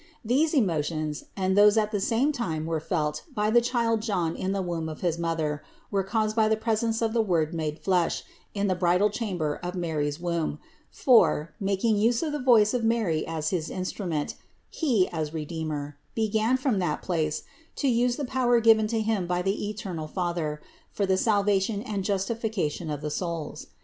These 0.25 0.55
emo 0.55 0.81
tions, 0.81 1.25
and 1.37 1.55
those 1.55 1.75
that 1.75 1.83
at 1.83 1.91
the 1.91 1.99
same 1.99 2.31
time 2.31 2.65
were 2.65 2.79
felt 2.79 3.21
by 3.35 3.51
the 3.51 3.61
child 3.61 4.01
John 4.01 4.35
in 4.35 4.51
the 4.51 4.63
womb 4.63 4.89
of 4.89 5.01
his 5.01 5.19
mother, 5.19 5.61
were 5.91 6.01
caused 6.01 6.35
by 6.35 6.47
the 6.47 6.57
presence 6.57 7.03
of 7.03 7.13
the 7.13 7.21
Word 7.21 7.53
made 7.53 7.77
flesh 7.77 8.23
in 8.55 8.65
the 8.65 8.73
bridal 8.73 9.11
cham 9.11 9.37
ber 9.37 9.57
of 9.57 9.75
Mary's 9.75 10.19
womb, 10.19 10.57
for, 10.89 11.53
making 11.59 11.97
use 11.97 12.23
of 12.23 12.31
the 12.31 12.39
voice 12.41 12.73
of 12.73 12.83
Mary 12.83 13.27
as 13.27 13.51
his 13.51 13.69
instrument, 13.69 14.33
He, 14.71 15.07
as 15.09 15.35
Redeemer, 15.35 15.99
began 16.15 16.57
from 16.57 16.79
that 16.79 17.03
place 17.03 17.43
to 17.75 17.87
use 17.87 18.15
the 18.15 18.25
power 18.25 18.59
given 18.59 18.87
to 18.87 19.01
Him 19.01 19.27
by 19.27 19.43
the 19.43 19.69
eternal 19.69 20.07
Father 20.07 20.63
for 20.89 21.05
the 21.05 21.15
salvation 21.15 21.79
and 21.83 22.03
justification 22.03 22.89
of 22.89 23.01
the 23.01 23.11
souls. 23.11 23.67